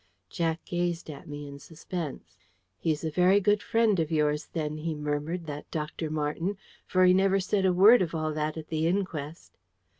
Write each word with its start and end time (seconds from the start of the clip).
Jack 0.31 0.65
gazed 0.65 1.11
at 1.11 1.27
me 1.27 1.47
in 1.47 1.59
suspense. 1.59 2.39
"He's 2.79 3.03
a 3.03 3.11
very 3.11 3.39
good 3.39 3.61
friend 3.61 3.99
of 3.99 4.09
yours, 4.09 4.47
then," 4.47 4.79
he 4.79 4.95
murmured, 4.95 5.45
"that 5.45 5.69
Dr. 5.69 6.09
Marten. 6.09 6.57
For 6.87 7.05
he 7.05 7.13
never 7.13 7.39
said 7.39 7.67
a 7.67 7.71
word 7.71 8.01
of 8.01 8.15
all 8.15 8.33
that 8.33 8.57
at 8.57 8.69
the 8.69 8.87
inquest." 8.87 9.59